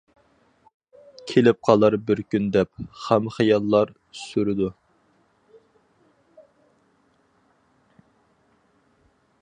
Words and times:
كېلىپ 1.31 1.59
قالار 1.67 1.97
بىر 2.07 2.21
كۈن 2.35 2.47
دەپ، 2.55 2.81
خام 3.03 3.27
خىياللار 3.35 3.93
سۈرىدۇ. 4.23 4.71